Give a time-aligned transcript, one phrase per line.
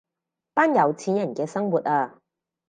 [0.55, 2.19] 班有錢人嘅生活啊